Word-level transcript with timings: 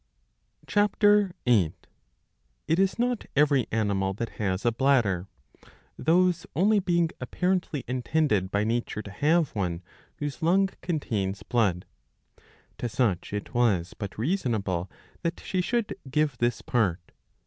(Ch. 0.65 0.77
Z.) 0.99 1.29
It 1.45 1.75
is 2.79 2.97
not 2.97 3.27
every 3.35 3.67
animal 3.71 4.13
that 4.15 4.29
has 4.41 4.65
a 4.65 4.71
bladder; 4.71 5.27
those 5.95 6.47
only 6.55 6.79
being 6.79 7.11
apparently 7.19 7.83
intended 7.87 8.49
by 8.49 8.63
nature 8.63 9.03
to 9.03 9.11
have 9.11 9.51
one, 9.51 9.83
whose 10.17 10.41
lung 10.41 10.69
contains 10.81 11.43
blood. 11.43 11.85
^ 12.39 12.43
To 12.79 12.89
such 12.89 13.31
it 13.31 13.53
was 13.53 13.93
but 13.93 14.17
reasonable 14.17 14.89
that 15.21 15.39
she 15.39 15.61
should 15.61 15.95
give 16.09 16.35
this 16.39 16.63
part. 16.63 17.11